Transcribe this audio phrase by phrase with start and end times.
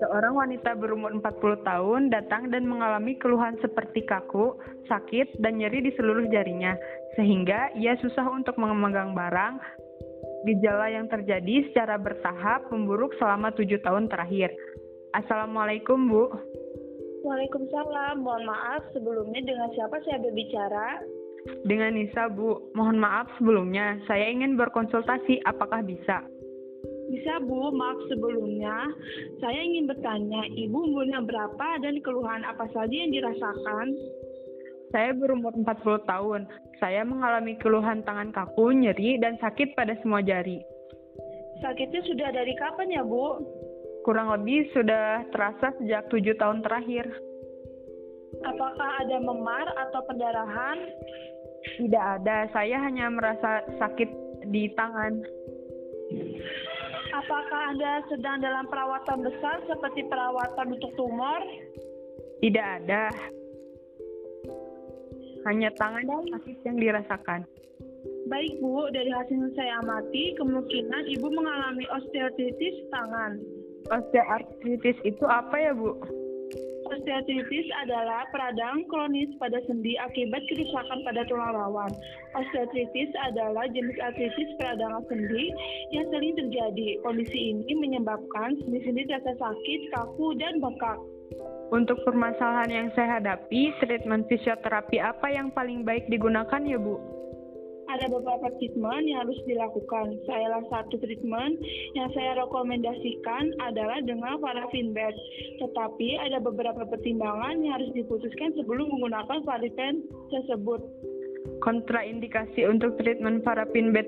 [0.00, 4.56] Seorang wanita berumur 40 tahun datang dan mengalami keluhan seperti kaku,
[4.88, 6.72] sakit, dan nyeri di seluruh jarinya,
[7.20, 9.60] sehingga ia susah untuk memegang barang.
[10.48, 14.48] Gejala yang terjadi secara bertahap memburuk selama tujuh tahun terakhir.
[15.12, 16.32] Assalamualaikum, Bu.
[17.20, 18.24] Waalaikumsalam.
[18.24, 21.19] Mohon maaf sebelumnya dengan siapa saya berbicara?
[21.64, 22.72] Dengan Nisa, Bu.
[22.76, 26.24] Mohon maaf sebelumnya, saya ingin berkonsultasi, apakah bisa?
[27.10, 28.86] Bisa Bu, maaf sebelumnya.
[29.42, 33.86] Saya ingin bertanya, Ibu umurnya berapa dan keluhan apa saja yang dirasakan?
[34.90, 36.50] Saya berumur 40 tahun.
[36.82, 40.58] Saya mengalami keluhan tangan kaku, nyeri, dan sakit pada semua jari.
[41.62, 43.42] Sakitnya sudah dari kapan ya Bu?
[44.02, 47.06] Kurang lebih sudah terasa sejak tujuh tahun terakhir.
[48.40, 50.78] Apakah ada memar atau pendarahan?
[51.60, 54.08] Tidak ada, saya hanya merasa sakit
[54.48, 55.20] di tangan.
[57.10, 61.40] Apakah Anda sedang dalam perawatan besar seperti perawatan untuk tumor?
[62.40, 63.12] Tidak ada.
[65.44, 67.40] Hanya tangan dan sakit yang dirasakan.
[68.28, 73.40] Baik Bu, dari hasil saya amati, kemungkinan Ibu mengalami osteoartritis tangan.
[73.90, 75.96] Osteoartritis itu apa ya Bu?
[76.90, 81.92] Osteoartritis adalah peradaan kronis pada sendi akibat kerusakan pada tulang rawan.
[82.34, 85.54] Osteoartritis adalah jenis artritis peradangan sendi
[85.94, 86.98] yang sering terjadi.
[87.06, 90.98] Kondisi ini menyebabkan sendi-sendi terasa sakit, kaku, dan bengkak.
[91.70, 97.19] Untuk permasalahan yang saya hadapi, treatment fisioterapi apa yang paling baik digunakan ya Bu?
[97.96, 100.18] Ada beberapa treatment yang harus dilakukan.
[100.26, 101.58] Salah satu treatment
[101.98, 105.14] yang saya rekomendasikan adalah dengan paraffin bed.
[105.58, 110.80] Tetapi ada beberapa pertimbangan yang harus diputuskan sebelum menggunakan paraffin tersebut.
[111.60, 114.06] Kontraindikasi untuk treatment paraffin bed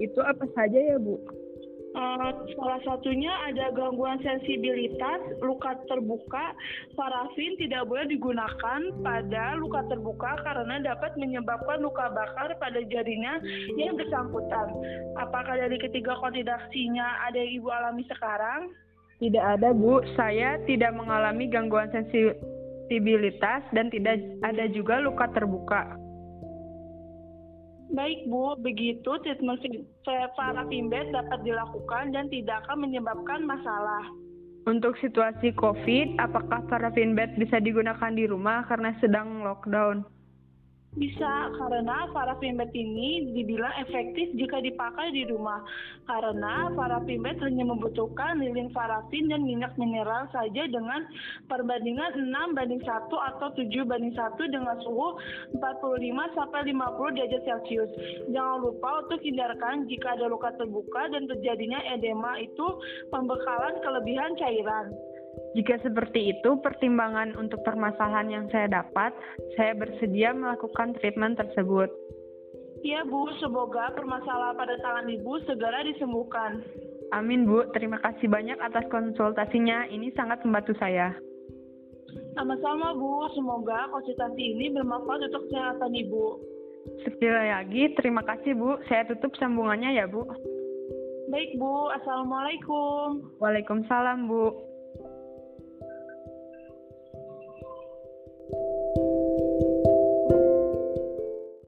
[0.00, 1.20] itu apa saja ya Bu?
[1.90, 6.54] Uh, salah satunya ada gangguan sensibilitas, luka terbuka.
[6.94, 13.42] Parafin tidak boleh digunakan pada luka terbuka karena dapat menyebabkan luka bakar pada jarinya
[13.74, 14.70] yang bersangkutan.
[15.18, 18.70] Apakah dari ketiga kontraindikasinya ada yang Ibu alami sekarang?
[19.18, 20.00] Tidak ada, Bu.
[20.14, 26.09] Saya tidak mengalami gangguan sensibilitas dan tidak ada juga luka terbuka.
[27.90, 29.58] Baik Bu, begitu treatment
[30.38, 34.06] parafimbet dapat dilakukan dan tidak akan menyebabkan masalah.
[34.70, 40.06] Untuk situasi COVID, apakah parafin bed bisa digunakan di rumah karena sedang lockdown?
[40.90, 45.62] Bisa, karena paraffin bed ini dibilang efektif jika dipakai di rumah.
[46.02, 51.06] Karena paraffin bed hanya membutuhkan lilin parafin dan minyak mineral saja dengan
[51.46, 55.14] perbandingan 6 banding 1 atau 7 banding 1 dengan suhu
[55.62, 57.90] 45 sampai 50 derajat Celcius.
[58.34, 62.66] Jangan lupa untuk hindarkan jika ada luka terbuka dan terjadinya edema itu
[63.14, 64.90] pembekalan kelebihan cairan.
[65.54, 69.10] Jika seperti itu, pertimbangan untuk permasalahan yang saya dapat,
[69.58, 71.90] saya bersedia melakukan treatment tersebut.
[72.80, 76.64] Iya Bu, semoga permasalahan pada tangan Ibu segera disembuhkan.
[77.12, 81.12] Amin Bu, terima kasih banyak atas konsultasinya, ini sangat membantu saya.
[82.38, 86.26] Sama-sama Bu, semoga konsultasi ini bermanfaat untuk kesehatan Ibu.
[87.04, 90.24] Sekali lagi, terima kasih Bu, saya tutup sambungannya ya Bu.
[91.28, 93.34] Baik Bu, Assalamualaikum.
[93.42, 94.69] Waalaikumsalam Bu.